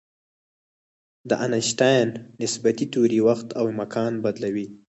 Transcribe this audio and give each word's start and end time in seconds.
د 1.29 1.31
آینشټاین 1.43 2.07
نسبیتي 2.41 2.85
تیوري 2.93 3.19
وخت 3.27 3.47
او 3.59 3.65
مکان 3.79 4.11
بدلوي. 4.23 4.67